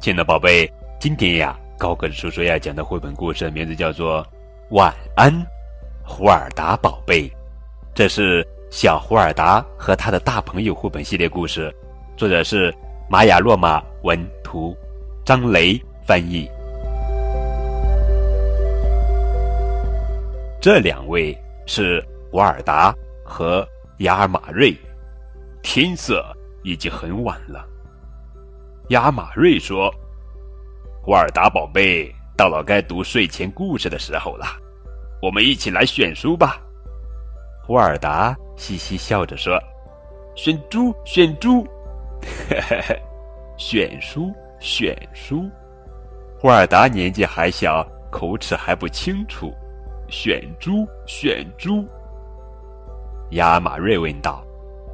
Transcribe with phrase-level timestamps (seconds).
[0.00, 0.66] 亲爱的宝贝，
[0.98, 4.24] 今天呀，高个子叔叔要讲的绘本故事名字叫做
[4.70, 5.30] 《晚安，
[6.02, 7.28] 胡尔达宝贝》。
[7.94, 11.70] 这是小胡尔达和他的大朋友绘本系列故事，
[12.16, 12.74] 作者是
[13.10, 14.74] 玛雅洛玛文图，
[15.22, 16.48] 张雷翻译。
[20.62, 22.90] 这两位是胡尔达
[23.22, 24.74] 和雅尔马瑞。
[25.62, 26.24] 天色
[26.62, 27.66] 已经很晚了。
[28.90, 29.88] 亚马瑞说
[31.00, 34.46] ：“胡尔达宝贝，到了该读睡前故事的时候了，
[35.22, 36.60] 我们一起来选书吧。”
[37.62, 39.56] 胡尔达嘻嘻笑着说
[40.34, 41.62] ：“选猪，选猪，
[42.50, 43.02] 嘿嘿嘿，
[43.56, 45.48] 选书，选书。”
[46.40, 49.54] 胡尔达年纪还小，口齿还不清楚
[50.10, 51.86] ，“选猪，选猪。”
[53.38, 54.44] 亚马瑞问道。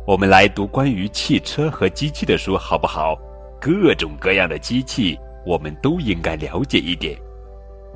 [0.06, 3.19] 我们来读关于汽车和机器的书，好不好？
[3.61, 7.19] 各种各样的机器，我们都应该了解一点。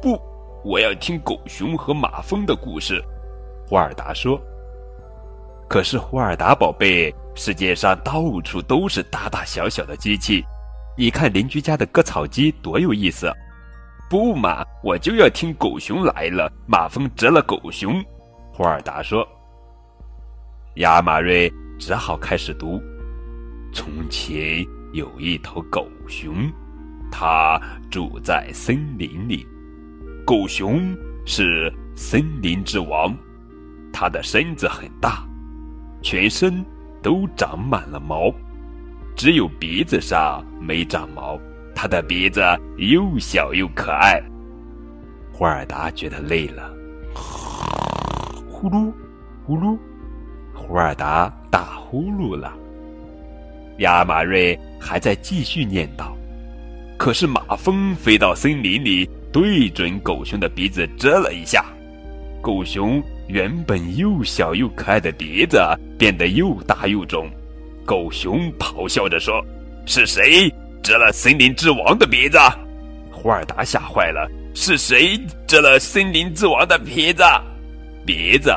[0.00, 0.20] 不，
[0.64, 3.03] 我要听狗熊和马蜂的故事。
[3.66, 4.41] 胡尔达说。
[5.69, 10.44] 可是，胡尔达宝贝，世界上到处都是大大小小的机器。
[10.97, 13.33] 你看邻居家的割草机多有意思。
[14.08, 18.05] 不嘛，我就要听狗熊来了，马蜂蛰了狗熊。
[18.53, 19.27] 胡尔达说。
[20.77, 21.50] 亚马瑞。
[21.81, 22.78] 只好开始读。
[23.72, 26.50] 从前有一头狗熊，
[27.10, 27.60] 它
[27.91, 29.47] 住在森林里。
[30.27, 33.16] 狗熊是森林之王，
[33.92, 35.24] 它的身子很大，
[36.02, 36.64] 全身
[37.02, 38.32] 都长满了毛，
[39.16, 41.38] 只有鼻子上没长毛。
[41.75, 42.42] 它的鼻子
[42.77, 44.20] 又小又可爱。
[45.32, 46.70] 霍尔达觉得累了，
[47.14, 48.92] 呼噜，
[49.44, 49.78] 呼噜。
[50.52, 52.52] 胡尔达打呼噜了。
[53.80, 56.12] 亚马瑞还在继续念叨，
[56.96, 61.64] 可是马蜂飞到森林里，对准狗熊的鼻子蛰了一下。
[62.42, 65.58] 狗熊原本又小又可爱的鼻子
[65.98, 67.28] 变得又大又肿。
[67.86, 69.44] 狗熊咆哮着说
[69.86, 70.52] ：“是谁
[70.82, 72.38] 蛰了森林之王的鼻子？”
[73.10, 77.22] 胡尔达吓坏了：“是谁蛰了森林之王的鼻子？
[78.06, 78.54] 鼻子？”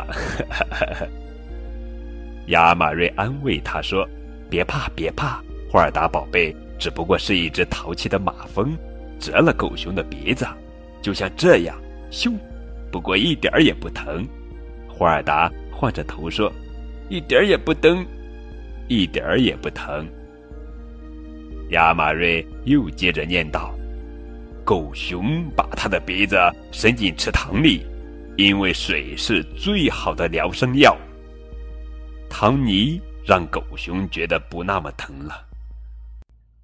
[2.47, 4.07] 亚马瑞安慰他说
[4.53, 8.77] ：“别怕，别怕，霍尔达宝贝，只不过是一只淘气的马蜂，
[9.19, 10.45] 蛰了狗熊的鼻子，
[11.01, 11.75] 就像这样，
[12.11, 12.31] 咻，
[12.91, 14.23] 不过一点儿也不疼。”
[14.87, 16.53] 霍尔达晃着头说
[17.09, 18.05] ：“一点儿也不疼，
[18.87, 20.07] 一点儿也不疼。”
[21.71, 23.71] 亚马瑞又接着念叨
[24.63, 26.37] ：“狗熊把他的鼻子
[26.71, 27.83] 伸进池塘里，
[28.37, 30.95] 因为水是最好的疗伤药。”
[32.29, 35.45] 唐尼让狗熊觉得不那么疼了。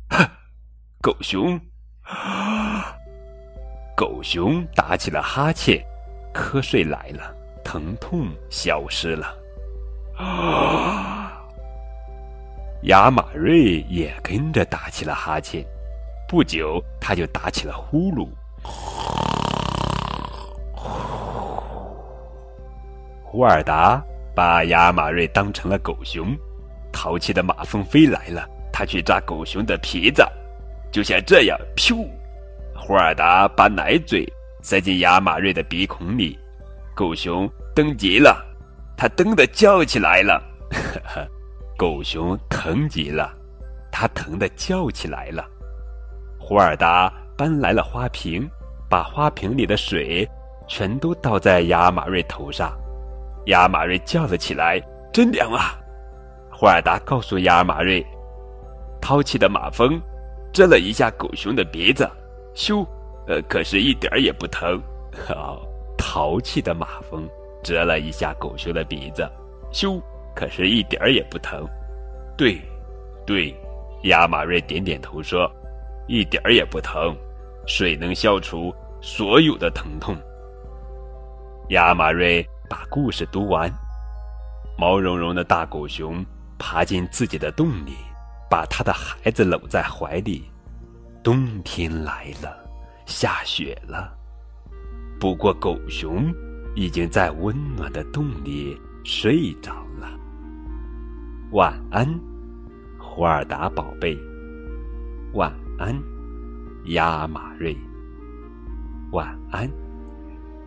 [0.09, 0.27] 哼，
[1.01, 1.59] 狗熊，
[3.95, 5.81] 狗熊打起了哈欠，
[6.33, 7.33] 瞌睡来了，
[7.63, 9.33] 疼痛消失了。
[10.17, 11.31] 啊！
[12.83, 15.65] 亚马瑞也跟着打起了哈欠，
[16.27, 18.27] 不久他就打起了呼噜。
[23.23, 24.03] 胡尔达。
[24.35, 26.33] 把亚马瑞当成了狗熊，
[26.91, 30.23] 淘气的马蜂飞来了，他去抓狗熊的皮子，
[30.91, 32.07] 就像这样，噗！
[32.75, 34.25] 胡尔达把奶嘴
[34.61, 36.37] 塞进亚马瑞的鼻孔里，
[36.95, 38.43] 狗熊蹬极了，
[38.97, 40.41] 他蹬的叫起来了，
[40.71, 41.27] 呵呵，
[41.77, 43.33] 狗熊疼极了，
[43.91, 45.45] 他疼的叫起来了。
[46.39, 48.49] 胡尔达搬来了花瓶，
[48.89, 50.27] 把花瓶里的水
[50.67, 52.77] 全都倒在亚马瑞头上。
[53.47, 54.81] 亚马瑞叫了起来
[55.13, 55.79] ：“真凉啊！”
[56.59, 58.05] 霍尔达告诉亚尔马瑞
[58.99, 59.97] ：“淘气的马蜂
[60.51, 62.05] 蛰了一下狗熊的鼻子，
[62.53, 62.85] 咻，
[63.27, 64.77] 呃，可是一点儿也不疼。
[65.25, 65.65] 好，
[65.97, 67.25] 淘气的马蜂
[67.63, 69.25] 蛰了一下狗熊的鼻子，
[69.71, 70.01] 咻，
[70.35, 71.65] 可是一点儿也不疼。
[72.37, 72.59] 对，
[73.25, 73.55] 对，
[74.03, 75.49] 亚尔马瑞点点头说
[76.09, 77.15] ：“一点儿也不疼，
[77.67, 80.13] 水能消除所有的疼痛。”
[81.71, 82.45] 亚尔马瑞。
[82.69, 83.67] 把故事读完，
[84.77, 86.23] 毛茸茸的大狗熊
[86.59, 87.95] 爬进自己的洞里，
[88.49, 90.43] 把他的孩子搂在怀里。
[91.23, 92.69] 冬天来了，
[93.05, 94.15] 下雪了。
[95.19, 96.31] 不过狗熊
[96.75, 100.07] 已经在温暖的洞里睡着了。
[101.51, 102.07] 晚安，
[102.99, 104.17] 胡尔达宝贝。
[105.33, 105.99] 晚安，
[106.85, 107.75] 亚马瑞。
[109.11, 109.69] 晚安。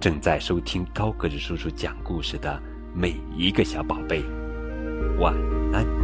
[0.00, 2.60] 正在收听高个子叔叔讲故事的
[2.92, 4.24] 每一个小宝贝，
[5.20, 5.32] 晚
[5.72, 6.01] 安。